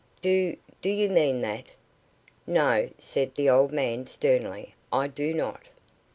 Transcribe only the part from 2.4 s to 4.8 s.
"No," said the old man, sternly;